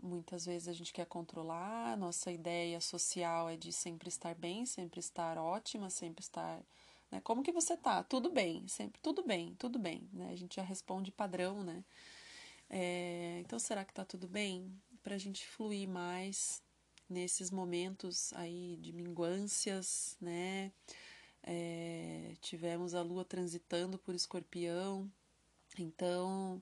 Muitas 0.00 0.46
vezes 0.46 0.68
a 0.68 0.72
gente 0.72 0.92
quer 0.92 1.06
controlar, 1.06 1.96
nossa 1.96 2.30
ideia 2.30 2.80
social 2.80 3.48
é 3.48 3.56
de 3.56 3.72
sempre 3.72 4.08
estar 4.08 4.36
bem, 4.36 4.64
sempre 4.64 5.00
estar 5.00 5.36
ótima, 5.36 5.90
sempre 5.90 6.22
estar 6.22 6.62
né? 7.10 7.20
Como 7.22 7.42
que 7.42 7.52
você 7.52 7.76
tá? 7.76 8.02
Tudo 8.02 8.30
bem, 8.30 8.66
sempre 8.68 9.00
tudo 9.00 9.22
bem, 9.22 9.54
tudo 9.58 9.78
bem. 9.78 10.08
Né? 10.12 10.30
A 10.30 10.36
gente 10.36 10.56
já 10.56 10.62
responde 10.62 11.10
padrão, 11.12 11.62
né? 11.62 11.84
É, 12.70 13.38
então, 13.40 13.58
será 13.58 13.84
que 13.84 13.94
tá 13.94 14.04
tudo 14.04 14.28
bem? 14.28 14.70
Para 15.02 15.14
a 15.14 15.18
gente 15.18 15.46
fluir 15.46 15.88
mais 15.88 16.62
nesses 17.08 17.50
momentos 17.50 18.32
aí 18.34 18.76
de 18.80 18.92
minguâncias, 18.92 20.16
né? 20.20 20.70
É, 21.42 22.34
tivemos 22.40 22.94
a 22.94 23.02
lua 23.02 23.24
transitando 23.24 23.98
por 23.98 24.14
escorpião, 24.14 25.10
então 25.78 26.60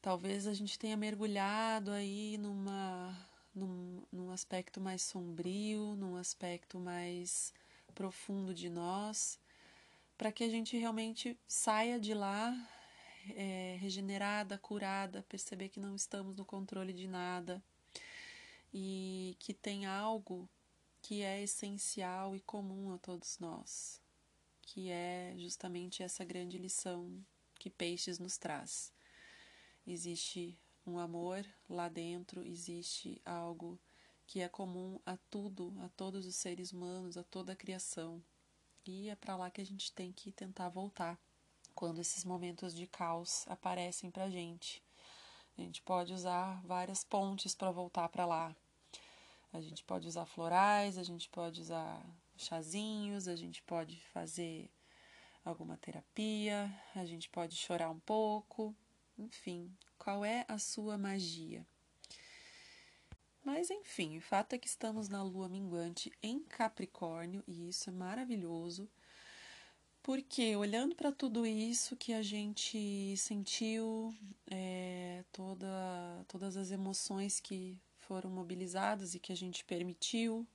talvez 0.00 0.46
a 0.46 0.54
gente 0.54 0.78
tenha 0.78 0.96
mergulhado 0.96 1.92
aí 1.92 2.36
numa, 2.38 3.16
num, 3.54 4.02
num 4.10 4.30
num 4.30 4.34
aspecto 4.34 4.80
mais 4.80 5.02
sombrio, 5.02 5.96
num 5.96 6.16
aspecto 6.16 6.78
mais 6.78 7.52
profundo 7.94 8.54
de 8.54 8.70
nós, 8.70 9.38
para 10.20 10.30
que 10.30 10.44
a 10.44 10.50
gente 10.50 10.76
realmente 10.76 11.34
saia 11.48 11.98
de 11.98 12.12
lá 12.12 12.54
é, 13.34 13.78
regenerada, 13.80 14.58
curada, 14.58 15.24
perceber 15.26 15.70
que 15.70 15.80
não 15.80 15.96
estamos 15.96 16.36
no 16.36 16.44
controle 16.44 16.92
de 16.92 17.08
nada 17.08 17.64
e 18.70 19.34
que 19.38 19.54
tem 19.54 19.86
algo 19.86 20.46
que 21.00 21.22
é 21.22 21.42
essencial 21.42 22.36
e 22.36 22.40
comum 22.40 22.92
a 22.92 22.98
todos 22.98 23.38
nós, 23.38 23.98
que 24.60 24.90
é 24.90 25.32
justamente 25.38 26.02
essa 26.02 26.22
grande 26.22 26.58
lição 26.58 27.10
que 27.58 27.70
Peixes 27.70 28.18
nos 28.18 28.36
traz. 28.36 28.92
Existe 29.86 30.60
um 30.86 30.98
amor 30.98 31.46
lá 31.66 31.88
dentro, 31.88 32.46
existe 32.46 33.22
algo 33.24 33.80
que 34.26 34.42
é 34.42 34.50
comum 34.50 35.00
a 35.06 35.16
tudo, 35.30 35.74
a 35.80 35.88
todos 35.88 36.26
os 36.26 36.36
seres 36.36 36.72
humanos, 36.72 37.16
a 37.16 37.24
toda 37.24 37.54
a 37.54 37.56
criação. 37.56 38.22
E 38.86 39.08
é 39.08 39.14
para 39.14 39.36
lá 39.36 39.50
que 39.50 39.60
a 39.60 39.66
gente 39.66 39.92
tem 39.92 40.12
que 40.12 40.32
tentar 40.32 40.68
voltar 40.68 41.18
quando 41.74 42.00
esses 42.00 42.24
momentos 42.24 42.74
de 42.74 42.86
caos 42.86 43.46
aparecem 43.48 44.10
para 44.10 44.30
gente. 44.30 44.82
A 45.56 45.60
gente 45.60 45.82
pode 45.82 46.12
usar 46.12 46.62
várias 46.64 47.04
pontes 47.04 47.54
para 47.54 47.70
voltar 47.70 48.08
para 48.08 48.24
lá. 48.24 48.56
A 49.52 49.60
gente 49.60 49.84
pode 49.84 50.06
usar 50.06 50.24
florais, 50.26 50.96
a 50.96 51.02
gente 51.02 51.28
pode 51.28 51.60
usar 51.60 52.04
chazinhos, 52.36 53.28
a 53.28 53.36
gente 53.36 53.62
pode 53.62 54.00
fazer 54.12 54.70
alguma 55.44 55.76
terapia, 55.76 56.72
a 56.94 57.04
gente 57.04 57.28
pode 57.28 57.56
chorar 57.56 57.90
um 57.90 58.00
pouco, 58.00 58.74
enfim, 59.18 59.76
qual 59.98 60.24
é 60.24 60.44
a 60.48 60.58
sua 60.58 60.96
magia? 60.96 61.66
Mas 63.42 63.70
enfim, 63.70 64.18
o 64.18 64.20
fato 64.20 64.52
é 64.52 64.58
que 64.58 64.68
estamos 64.68 65.08
na 65.08 65.22
lua 65.22 65.48
minguante 65.48 66.12
em 66.22 66.40
Capricórnio 66.40 67.42
e 67.46 67.68
isso 67.68 67.88
é 67.88 67.92
maravilhoso. 67.92 68.88
Porque 70.02 70.56
olhando 70.56 70.94
para 70.94 71.12
tudo 71.12 71.46
isso 71.46 71.96
que 71.96 72.12
a 72.12 72.22
gente 72.22 73.14
sentiu, 73.16 74.14
é, 74.50 75.24
toda, 75.30 75.68
todas 76.26 76.56
as 76.56 76.70
emoções 76.70 77.38
que 77.38 77.78
foram 77.98 78.30
mobilizadas 78.30 79.14
e 79.14 79.20
que 79.20 79.32
a 79.32 79.36
gente 79.36 79.64
permitiu, 79.64 80.46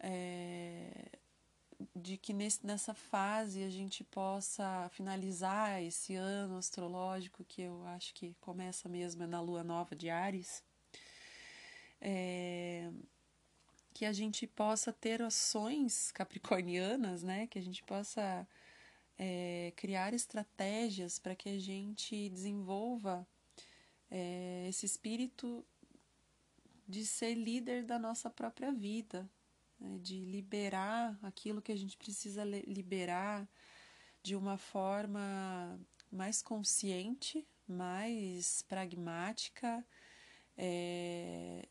é, 0.00 1.10
de 1.94 2.16
que 2.16 2.32
nesse, 2.32 2.66
nessa 2.66 2.92
fase 2.92 3.62
a 3.62 3.70
gente 3.70 4.02
possa 4.04 4.88
finalizar 4.90 5.82
esse 5.82 6.14
ano 6.14 6.56
astrológico, 6.56 7.44
que 7.44 7.62
eu 7.62 7.84
acho 7.86 8.12
que 8.14 8.34
começa 8.40 8.88
mesmo 8.88 9.22
é 9.22 9.26
na 9.26 9.40
lua 9.40 9.62
nova 9.62 9.94
de 9.94 10.10
Ares, 10.10 10.62
é, 12.00 12.90
que 13.94 14.04
a 14.04 14.12
gente 14.12 14.46
possa 14.46 14.92
ter 14.92 15.22
ações 15.22 16.12
capricornianas, 16.12 17.22
né? 17.22 17.46
Que 17.46 17.58
a 17.58 17.62
gente 17.62 17.82
possa 17.82 18.46
é, 19.18 19.72
criar 19.76 20.12
estratégias 20.12 21.18
para 21.18 21.34
que 21.34 21.48
a 21.48 21.58
gente 21.58 22.28
desenvolva 22.28 23.26
é, 24.10 24.66
esse 24.68 24.86
espírito 24.86 25.64
de 26.86 27.04
ser 27.04 27.34
líder 27.34 27.84
da 27.84 27.98
nossa 27.98 28.30
própria 28.30 28.70
vida, 28.70 29.28
né? 29.80 29.98
de 30.00 30.24
liberar 30.24 31.18
aquilo 31.22 31.62
que 31.62 31.72
a 31.72 31.76
gente 31.76 31.96
precisa 31.96 32.44
liberar 32.44 33.48
de 34.22 34.36
uma 34.36 34.58
forma 34.58 35.80
mais 36.10 36.42
consciente, 36.42 37.46
mais 37.66 38.62
pragmática 38.62 39.84
é, 40.56 41.68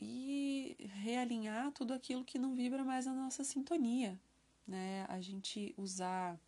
e 0.00 0.76
realinhar 1.02 1.72
tudo 1.72 1.92
aquilo 1.92 2.24
que 2.24 2.38
não 2.38 2.54
vibra 2.54 2.84
mais 2.84 3.06
na 3.06 3.12
nossa 3.12 3.44
sintonia, 3.44 4.18
né? 4.66 5.04
A 5.08 5.20
gente 5.20 5.74
usar 5.76 6.38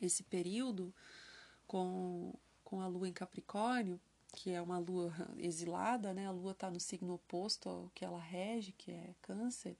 esse 0.00 0.22
período 0.22 0.94
com, 1.66 2.34
com 2.64 2.80
a 2.80 2.86
lua 2.86 3.08
em 3.08 3.12
Capricórnio, 3.12 4.00
que 4.32 4.50
é 4.50 4.60
uma 4.60 4.78
lua 4.78 5.12
exilada, 5.38 6.12
né? 6.12 6.26
A 6.26 6.32
lua 6.32 6.52
está 6.52 6.70
no 6.70 6.80
signo 6.80 7.14
oposto 7.14 7.68
ao 7.68 7.90
que 7.94 8.04
ela 8.04 8.20
rege, 8.20 8.72
que 8.72 8.90
é 8.90 9.14
Câncer. 9.22 9.76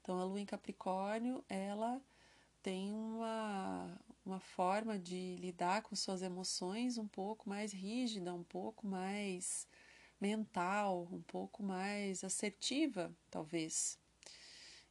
Então, 0.00 0.18
a 0.18 0.24
lua 0.24 0.40
em 0.40 0.46
Capricórnio, 0.46 1.44
ela 1.48 2.00
tem 2.62 2.92
uma, 2.92 3.98
uma 4.24 4.40
forma 4.40 4.98
de 4.98 5.36
lidar 5.36 5.82
com 5.82 5.94
suas 5.94 6.22
emoções 6.22 6.98
um 6.98 7.06
pouco 7.06 7.48
mais 7.48 7.72
rígida, 7.72 8.34
um 8.34 8.44
pouco 8.44 8.86
mais 8.86 9.66
mental, 10.20 11.08
um 11.12 11.22
pouco 11.22 11.62
mais 11.62 12.24
assertiva, 12.24 13.12
talvez, 13.30 13.98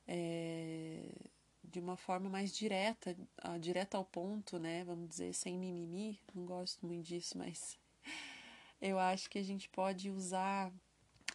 é, 0.08 1.12
de 1.64 1.80
uma 1.80 1.98
forma 1.98 2.30
mais 2.30 2.56
direta, 2.56 3.16
direta 3.60 3.98
ao 3.98 4.06
ponto, 4.06 4.58
né? 4.58 4.84
Vamos 4.86 5.10
dizer, 5.10 5.34
sem 5.34 5.58
mimimi. 5.58 6.20
Não 6.34 6.46
gosto 6.46 6.86
muito 6.86 7.06
disso, 7.06 7.38
mas 7.38 7.78
eu 8.82 8.98
acho 8.98 9.30
que 9.30 9.38
a 9.38 9.44
gente 9.44 9.70
pode 9.70 10.10
usar 10.10 10.72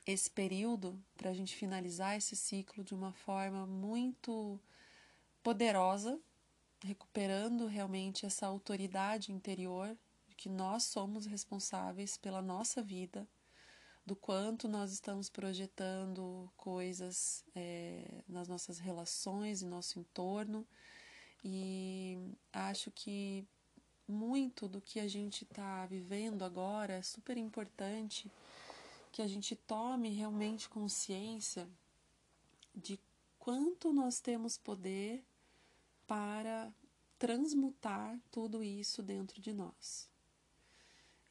esse 0.06 0.30
período 0.30 0.98
para 1.16 1.30
a 1.30 1.34
gente 1.34 1.54
finalizar 1.54 2.16
esse 2.16 2.34
ciclo 2.34 2.82
de 2.82 2.94
uma 2.94 3.12
forma 3.12 3.66
muito 3.66 4.58
poderosa, 5.42 6.18
recuperando 6.82 7.66
realmente 7.66 8.26
essa 8.26 8.46
autoridade 8.46 9.32
interior 9.32 9.96
de 10.28 10.34
que 10.34 10.48
nós 10.48 10.84
somos 10.84 11.26
responsáveis 11.26 12.16
pela 12.16 12.42
nossa 12.42 12.82
vida 12.82 13.28
do 14.04 14.16
quanto 14.16 14.68
nós 14.68 14.92
estamos 14.92 15.28
projetando 15.28 16.50
coisas 16.56 17.44
é, 17.54 18.22
nas 18.28 18.48
nossas 18.48 18.78
relações 18.78 19.62
e 19.62 19.66
nosso 19.66 19.98
entorno. 19.98 20.66
E 21.44 22.18
acho 22.52 22.90
que 22.90 23.46
muito 24.06 24.68
do 24.68 24.80
que 24.80 25.00
a 25.00 25.08
gente 25.08 25.44
está 25.44 25.86
vivendo 25.86 26.44
agora 26.44 26.94
é 26.94 27.02
super 27.02 27.36
importante 27.36 28.30
que 29.12 29.22
a 29.22 29.26
gente 29.26 29.54
tome 29.54 30.08
realmente 30.08 30.68
consciência 30.68 31.68
de 32.74 32.98
quanto 33.38 33.92
nós 33.92 34.20
temos 34.20 34.56
poder 34.56 35.24
para 36.06 36.72
transmutar 37.18 38.18
tudo 38.30 38.62
isso 38.62 39.02
dentro 39.02 39.40
de 39.40 39.52
nós. 39.52 40.11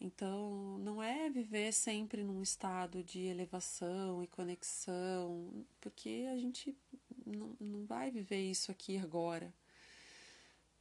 Então, 0.04 0.80
não 0.80 1.02
é 1.02 1.30
viver 1.30 1.72
sempre 1.72 2.24
num 2.24 2.42
estado 2.42 3.04
de 3.04 3.20
elevação 3.20 4.24
e 4.24 4.28
conexão, 4.28 5.64
porque 5.80 6.28
a 6.34 6.38
gente 6.40 6.76
não, 7.24 7.56
não 7.60 7.86
vai 7.86 8.10
viver 8.10 8.42
isso 8.42 8.72
aqui 8.72 8.98
agora. 8.98 9.54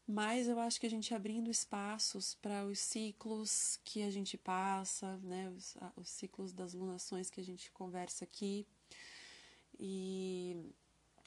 Mas 0.07 0.49
eu 0.49 0.59
acho 0.59 0.81
que 0.81 0.87
a 0.87 0.91
gente 0.91 1.15
abrindo 1.15 1.51
espaços 1.51 2.35
para 2.35 2.65
os 2.65 2.79
ciclos 2.79 3.79
que 3.85 4.03
a 4.03 4.11
gente 4.11 4.39
passa, 4.39 5.19
né, 5.19 5.51
os, 5.51 5.77
os 5.97 6.09
ciclos 6.09 6.55
das 6.55 6.73
lunações 6.73 7.29
que 7.29 7.43
a 7.43 7.45
gente 7.45 7.71
conversa 7.73 8.25
aqui, 8.25 8.67
e 9.79 10.73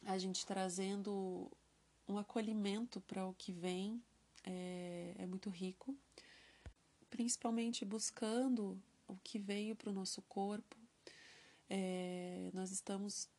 a 0.03 0.17
gente 0.17 0.47
trazendo 0.47 1.47
um 2.07 2.17
acolhimento 2.17 2.99
para 3.01 3.27
o 3.27 3.35
que 3.35 3.51
vem 3.51 4.01
é, 4.43 5.13
é 5.19 5.25
muito 5.27 5.51
rico 5.51 5.95
principalmente 7.13 7.85
buscando 7.85 8.75
o 9.07 9.15
que 9.23 9.37
veio 9.37 9.75
para 9.75 9.91
o 9.91 9.93
nosso 9.93 10.19
corpo. 10.23 10.75
É, 11.69 12.49
nós 12.55 12.71
estamos 12.71 13.29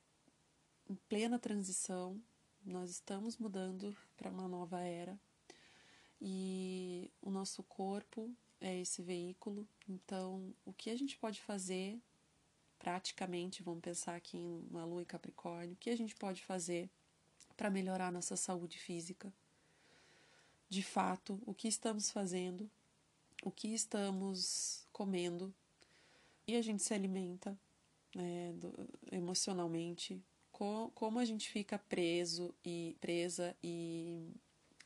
em 0.89 0.95
plena 1.09 1.41
transição, 1.41 2.23
nós 2.65 2.89
estamos 2.89 3.37
mudando 3.37 3.97
para 4.17 4.31
uma 4.31 4.47
nova 4.47 4.79
era 4.79 5.19
e 6.23 7.11
o 7.21 7.33
nosso 7.33 7.65
corpo 7.65 8.33
é 8.61 8.81
esse 8.81 9.03
veículo. 9.03 9.67
Então, 9.89 10.55
o 10.65 10.73
que 10.73 10.91
a 10.91 10.97
gente 10.97 11.19
pode 11.19 11.41
fazer 11.41 11.99
praticamente, 12.79 13.61
vamos 13.61 13.81
pensar 13.81 14.15
aqui 14.15 14.39
em 14.39 14.69
uma 14.71 14.85
lua 14.85 15.03
em 15.03 15.05
Capricórnio, 15.05 15.75
o 15.75 15.79
que 15.79 15.91
a 15.91 15.97
gente 15.97 16.15
pode 16.15 16.45
fazer 16.45 16.89
para 17.57 17.71
melhorar 17.71 18.13
nossa 18.13 18.37
saúde 18.37 18.79
física? 18.79 19.35
De 20.69 20.83
fato, 20.83 21.43
o 21.45 21.53
que 21.53 21.67
estamos 21.67 22.13
fazendo 22.13 22.71
o 23.45 23.51
que 23.51 23.75
estamos 23.75 24.89
comendo 24.91 25.55
e 26.47 26.57
a 26.57 26.63
gente 26.63 26.83
se 26.83 26.95
alimenta 26.95 27.59
né, 28.17 28.55
do, 28.55 28.73
emocionalmente, 29.13 30.19
co, 30.51 30.91
como 30.95 31.19
a 31.19 31.27
gente 31.27 31.51
fica 31.51 31.79
preso 31.79 32.55
e 32.65 32.97
presa 33.03 33.55
e 33.63 34.33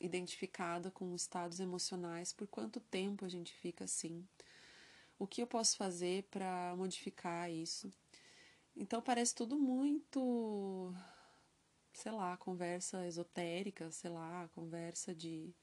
identificada 0.01 0.91
com 0.91 1.15
estados 1.15 1.61
emocionais, 1.61 2.33
por 2.33 2.47
quanto 2.47 2.81
tempo 2.81 3.23
a 3.23 3.29
gente 3.29 3.53
fica 3.53 3.85
assim, 3.85 4.27
o 5.17 5.25
que 5.25 5.41
eu 5.41 5.47
posso 5.47 5.77
fazer 5.77 6.23
para 6.23 6.75
modificar 6.75 7.49
isso. 7.49 7.93
Então 8.75 9.01
parece 9.01 9.33
tudo 9.33 9.57
muito, 9.57 10.93
sei 11.93 12.11
lá, 12.11 12.35
conversa 12.35 13.07
esotérica, 13.07 13.89
sei 13.89 14.09
lá, 14.09 14.49
conversa 14.49 15.15
de, 15.15 15.53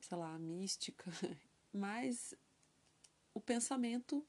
sei 0.00 0.16
lá, 0.16 0.38
mística. 0.38 1.04
Mas 1.72 2.34
o 3.34 3.40
pensamento 3.40 4.26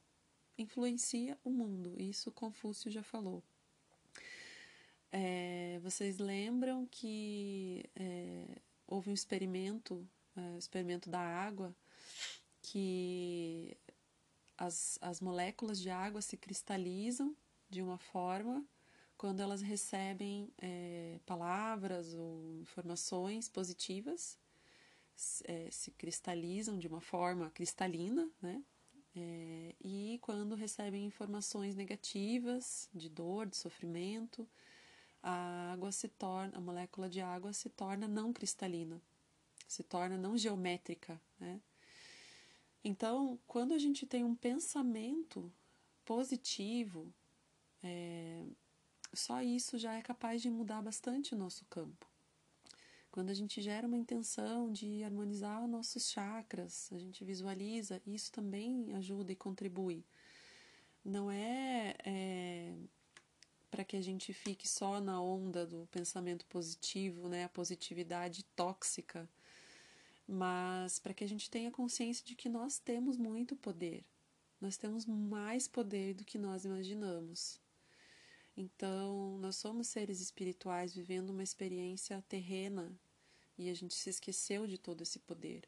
influencia 0.57 1.37
o 1.43 1.49
mundo, 1.49 1.95
isso 1.99 2.31
Confúcio 2.31 2.91
já 2.91 3.03
falou. 3.03 3.43
É, 5.11 5.79
vocês 5.83 6.19
lembram 6.19 6.85
que 6.85 7.83
é, 7.95 8.61
houve 8.87 9.09
um 9.09 9.13
experimento, 9.13 10.07
é, 10.35 10.57
experimento 10.57 11.09
da 11.09 11.19
água, 11.19 11.75
que 12.61 13.75
as, 14.57 14.97
as 15.01 15.19
moléculas 15.19 15.79
de 15.79 15.89
água 15.89 16.21
se 16.21 16.37
cristalizam 16.37 17.35
de 17.69 17.81
uma 17.81 17.97
forma 17.97 18.65
quando 19.17 19.39
elas 19.39 19.61
recebem 19.61 20.51
é, 20.57 21.19
palavras 21.25 22.13
ou 22.13 22.59
informações 22.59 23.47
positivas, 23.47 24.37
é, 25.45 25.69
se 25.71 25.91
cristalizam 25.91 26.77
de 26.77 26.87
uma 26.87 27.01
forma 27.01 27.49
cristalina, 27.51 28.29
né? 28.41 28.63
É, 29.15 29.75
e 29.83 30.19
quando 30.21 30.55
recebem 30.55 31.05
informações 31.05 31.75
negativas, 31.75 32.89
de 32.93 33.09
dor, 33.09 33.45
de 33.45 33.57
sofrimento, 33.57 34.47
a 35.21 35.71
água 35.73 35.91
se 35.91 36.07
torna, 36.07 36.57
a 36.57 36.61
molécula 36.61 37.09
de 37.09 37.21
água 37.21 37.51
se 37.53 37.69
torna 37.69 38.07
não 38.07 38.31
cristalina, 38.31 39.01
se 39.67 39.83
torna 39.83 40.17
não 40.17 40.37
geométrica, 40.37 41.21
né? 41.39 41.61
Então, 42.83 43.39
quando 43.45 43.73
a 43.73 43.77
gente 43.77 44.07
tem 44.07 44.23
um 44.23 44.33
pensamento 44.33 45.51
positivo, 46.03 47.13
é, 47.83 48.43
só 49.13 49.41
isso 49.41 49.77
já 49.77 49.93
é 49.93 50.01
capaz 50.01 50.41
de 50.41 50.49
mudar 50.49 50.81
bastante 50.81 51.35
o 51.35 51.37
nosso 51.37 51.65
campo. 51.65 52.10
Quando 53.11 53.29
a 53.29 53.33
gente 53.33 53.61
gera 53.61 53.87
uma 53.87 53.97
intenção 53.97 54.71
de 54.71 55.03
harmonizar 55.03 55.67
nossos 55.67 56.09
chakras, 56.09 56.89
a 56.93 56.97
gente 56.97 57.23
visualiza, 57.25 58.01
isso 58.07 58.31
também 58.31 58.93
ajuda 58.93 59.31
e 59.31 59.35
contribui. 59.35 60.05
Não 61.03 61.29
é, 61.29 61.95
é 62.05 62.73
para 63.69 63.83
que 63.83 63.97
a 63.97 64.01
gente 64.01 64.33
fique 64.33 64.67
só 64.67 64.99
na 64.99 65.21
onda 65.21 65.65
do 65.65 65.87
pensamento 65.91 66.45
positivo, 66.45 67.27
né, 67.27 67.45
a 67.45 67.49
positividade 67.49 68.43
tóxica 68.55 69.29
mas 70.31 70.97
para 70.97 71.13
que 71.13 71.25
a 71.25 71.27
gente 71.27 71.49
tenha 71.49 71.69
consciência 71.69 72.25
de 72.25 72.35
que 72.35 72.47
nós 72.47 72.79
temos 72.79 73.17
muito 73.17 73.53
poder. 73.53 74.05
Nós 74.61 74.77
temos 74.77 75.05
mais 75.05 75.67
poder 75.67 76.13
do 76.13 76.23
que 76.23 76.37
nós 76.37 76.63
imaginamos. 76.63 77.59
Então, 78.55 79.37
nós 79.39 79.55
somos 79.55 79.87
seres 79.87 80.19
espirituais 80.19 80.93
vivendo 80.93 81.29
uma 81.29 81.43
experiência 81.43 82.23
terrena 82.27 82.93
e 83.57 83.69
a 83.69 83.73
gente 83.73 83.93
se 83.93 84.09
esqueceu 84.09 84.67
de 84.67 84.77
todo 84.77 85.01
esse 85.01 85.19
poder. 85.19 85.67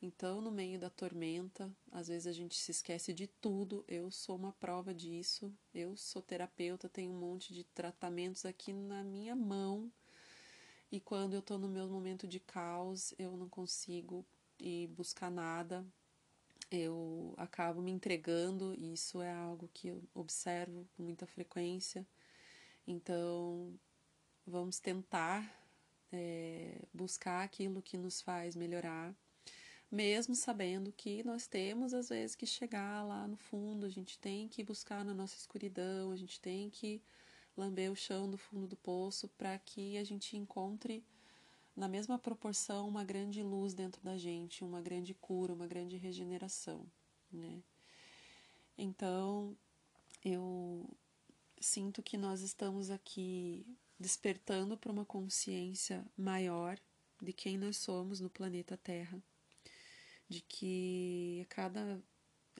Então, 0.00 0.40
no 0.40 0.50
meio 0.50 0.78
da 0.78 0.88
tormenta, 0.88 1.70
às 1.90 2.06
vezes 2.06 2.26
a 2.26 2.32
gente 2.32 2.56
se 2.56 2.70
esquece 2.70 3.12
de 3.12 3.26
tudo. 3.26 3.84
Eu 3.88 4.10
sou 4.12 4.36
uma 4.36 4.52
prova 4.52 4.94
disso. 4.94 5.52
Eu 5.74 5.96
sou 5.96 6.22
terapeuta, 6.22 6.88
tenho 6.88 7.12
um 7.12 7.18
monte 7.18 7.52
de 7.52 7.64
tratamentos 7.64 8.44
aqui 8.44 8.72
na 8.72 9.02
minha 9.02 9.34
mão 9.34 9.92
e 10.90 11.00
quando 11.00 11.34
eu 11.34 11.40
estou 11.40 11.58
no 11.58 11.68
meu 11.68 11.86
momento 11.86 12.26
de 12.26 12.40
caos, 12.40 13.12
eu 13.18 13.36
não 13.36 13.48
consigo 13.48 14.24
ir 14.58 14.86
buscar 14.88 15.30
nada, 15.30 15.86
eu 16.70 17.34
acabo 17.36 17.80
me 17.80 17.90
entregando, 17.90 18.74
e 18.74 18.92
isso 18.92 19.20
é 19.20 19.32
algo 19.32 19.70
que 19.72 19.88
eu 19.88 20.02
observo 20.14 20.86
com 20.96 21.02
muita 21.02 21.26
frequência. 21.26 22.06
Então, 22.86 23.78
vamos 24.46 24.78
tentar 24.78 25.66
é, 26.12 26.82
buscar 26.92 27.42
aquilo 27.44 27.82
que 27.82 27.96
nos 27.96 28.20
faz 28.20 28.56
melhorar, 28.56 29.14
mesmo 29.90 30.34
sabendo 30.34 30.92
que 30.92 31.22
nós 31.22 31.46
temos 31.46 31.94
às 31.94 32.10
vezes 32.10 32.36
que 32.36 32.46
chegar 32.46 33.02
lá 33.04 33.26
no 33.26 33.36
fundo, 33.36 33.86
a 33.86 33.90
gente 33.90 34.18
tem 34.18 34.48
que 34.48 34.62
buscar 34.62 35.04
na 35.04 35.14
nossa 35.14 35.36
escuridão, 35.36 36.10
a 36.10 36.16
gente 36.16 36.40
tem 36.40 36.68
que 36.68 37.02
lamber 37.56 37.90
o 37.90 37.96
chão 37.96 38.30
do 38.30 38.38
fundo 38.38 38.66
do 38.66 38.76
poço 38.76 39.28
para 39.36 39.58
que 39.58 39.96
a 39.96 40.04
gente 40.04 40.36
encontre 40.36 41.04
na 41.78 41.86
mesma 41.86 42.18
proporção 42.18 42.88
uma 42.88 43.04
grande 43.04 43.40
luz 43.40 43.72
dentro 43.72 44.02
da 44.02 44.18
gente, 44.18 44.64
uma 44.64 44.80
grande 44.80 45.14
cura, 45.14 45.54
uma 45.54 45.66
grande 45.66 45.96
regeneração, 45.96 46.84
né? 47.32 47.62
Então, 48.76 49.56
eu 50.24 50.90
sinto 51.60 52.02
que 52.02 52.16
nós 52.16 52.40
estamos 52.40 52.90
aqui 52.90 53.64
despertando 53.98 54.76
para 54.76 54.90
uma 54.90 55.04
consciência 55.04 56.04
maior 56.16 56.76
de 57.22 57.32
quem 57.32 57.56
nós 57.56 57.76
somos 57.76 58.18
no 58.18 58.28
planeta 58.28 58.76
Terra, 58.76 59.22
de 60.28 60.40
que 60.40 61.46
cada 61.48 62.02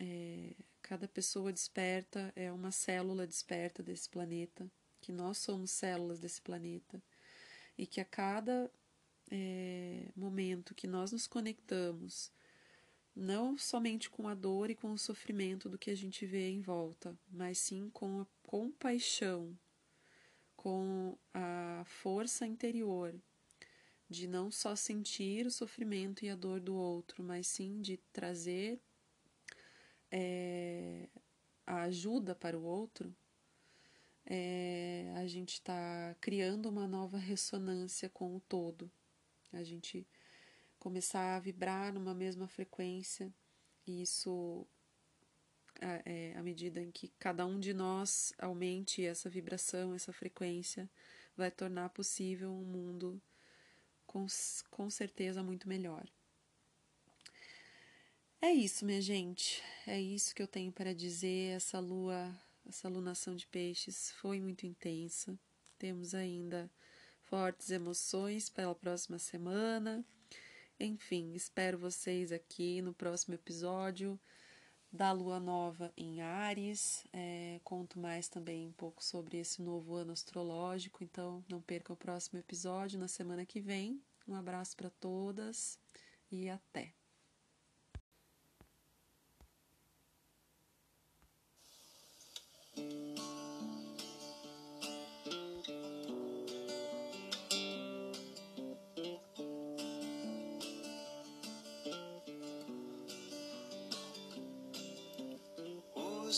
é, 0.00 0.54
cada 0.80 1.08
pessoa 1.08 1.52
desperta 1.52 2.32
é 2.36 2.52
uma 2.52 2.70
célula 2.70 3.26
desperta 3.26 3.82
desse 3.82 4.08
planeta 4.08 4.70
que 5.00 5.10
nós 5.10 5.38
somos 5.38 5.72
células 5.72 6.20
desse 6.20 6.40
planeta 6.40 7.02
e 7.76 7.84
que 7.84 8.00
a 8.00 8.04
cada 8.04 8.70
é, 9.30 10.08
momento 10.16 10.74
que 10.74 10.86
nós 10.86 11.12
nos 11.12 11.26
conectamos, 11.26 12.32
não 13.14 13.58
somente 13.58 14.08
com 14.08 14.28
a 14.28 14.34
dor 14.34 14.70
e 14.70 14.74
com 14.74 14.92
o 14.92 14.98
sofrimento 14.98 15.68
do 15.68 15.78
que 15.78 15.90
a 15.90 15.96
gente 15.96 16.24
vê 16.24 16.48
em 16.48 16.60
volta, 16.60 17.16
mas 17.30 17.58
sim 17.58 17.90
com 17.90 18.20
a 18.20 18.26
compaixão, 18.42 19.58
com 20.56 21.16
a 21.34 21.82
força 21.86 22.46
interior 22.46 23.14
de 24.08 24.26
não 24.26 24.50
só 24.50 24.74
sentir 24.74 25.46
o 25.46 25.50
sofrimento 25.50 26.24
e 26.24 26.30
a 26.30 26.36
dor 26.36 26.60
do 26.60 26.74
outro, 26.74 27.22
mas 27.22 27.46
sim 27.46 27.80
de 27.82 27.98
trazer 28.12 28.80
é, 30.10 31.08
a 31.66 31.82
ajuda 31.82 32.34
para 32.34 32.58
o 32.58 32.62
outro, 32.62 33.14
é, 34.24 35.12
a 35.16 35.26
gente 35.26 35.54
está 35.54 36.14
criando 36.20 36.68
uma 36.68 36.86
nova 36.86 37.18
ressonância 37.18 38.08
com 38.08 38.36
o 38.36 38.40
todo. 38.40 38.90
A 39.52 39.62
gente 39.62 40.06
começar 40.78 41.36
a 41.36 41.40
vibrar 41.40 41.92
numa 41.92 42.14
mesma 42.14 42.46
frequência, 42.46 43.32
e 43.86 44.02
isso, 44.02 44.66
é, 45.80 46.34
à 46.36 46.42
medida 46.42 46.80
em 46.80 46.90
que 46.90 47.08
cada 47.18 47.46
um 47.46 47.58
de 47.58 47.72
nós 47.72 48.32
aumente 48.38 49.04
essa 49.04 49.28
vibração, 49.28 49.94
essa 49.94 50.12
frequência, 50.12 50.88
vai 51.36 51.50
tornar 51.50 51.88
possível 51.90 52.50
um 52.52 52.64
mundo 52.64 53.20
com, 54.06 54.26
com 54.70 54.90
certeza 54.90 55.42
muito 55.42 55.68
melhor. 55.68 56.06
É 58.40 58.52
isso, 58.52 58.84
minha 58.84 59.00
gente. 59.00 59.62
É 59.86 60.00
isso 60.00 60.34
que 60.34 60.42
eu 60.42 60.46
tenho 60.46 60.70
para 60.70 60.94
dizer. 60.94 61.56
Essa 61.56 61.80
lua 61.80 62.36
essa 62.68 62.86
alunação 62.86 63.34
de 63.34 63.46
peixes 63.46 64.10
foi 64.20 64.40
muito 64.40 64.66
intensa. 64.66 65.38
Temos 65.78 66.14
ainda 66.14 66.70
fortes 67.28 67.70
emoções 67.70 68.48
pela 68.48 68.74
próxima 68.74 69.18
semana. 69.18 70.04
Enfim, 70.80 71.34
espero 71.34 71.78
vocês 71.78 72.32
aqui 72.32 72.80
no 72.80 72.94
próximo 72.94 73.34
episódio 73.34 74.18
da 74.90 75.12
Lua 75.12 75.38
Nova 75.38 75.92
em 75.96 76.22
Ares. 76.22 77.06
É, 77.12 77.60
conto 77.62 77.98
mais 77.98 78.28
também 78.28 78.66
um 78.66 78.72
pouco 78.72 79.04
sobre 79.04 79.38
esse 79.38 79.60
novo 79.60 79.94
ano 79.94 80.12
astrológico, 80.12 81.04
então 81.04 81.44
não 81.48 81.60
perca 81.60 81.92
o 81.92 81.96
próximo 81.96 82.38
episódio 82.38 82.98
na 82.98 83.08
semana 83.08 83.44
que 83.44 83.60
vem. 83.60 84.02
Um 84.26 84.34
abraço 84.34 84.76
para 84.76 84.90
todas 84.90 85.78
e 86.30 86.48
até! 86.48 86.97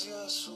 Use 0.06 0.48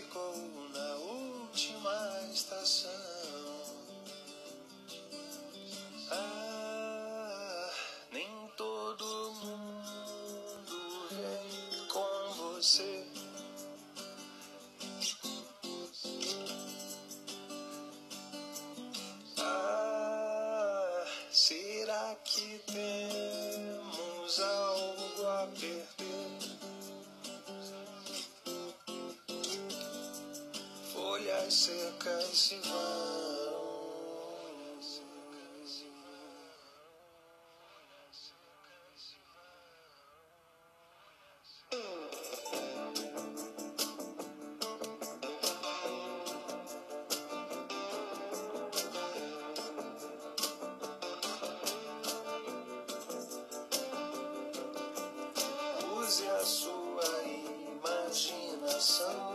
ficou 0.00 0.34
na 0.72 0.94
última 0.96 2.20
estação? 2.32 2.89
Secas 31.50 32.24
se 32.26 32.60
vão. 32.60 33.50
Use 55.98 56.26
a 56.28 56.44
sua 56.44 57.22
imaginação. 57.84 59.29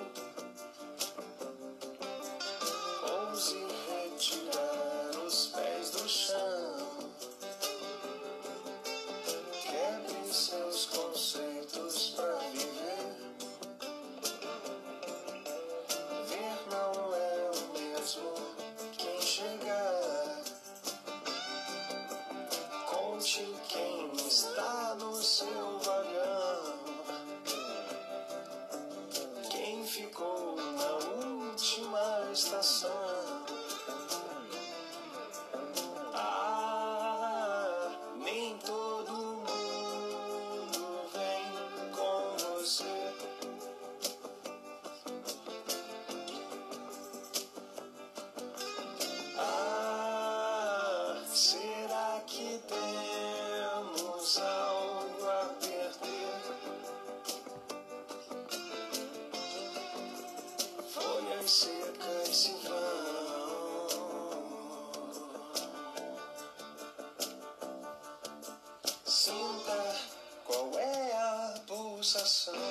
A 72.13 72.64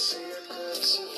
see 0.00 0.16
a 0.16 0.54
good 0.54 1.09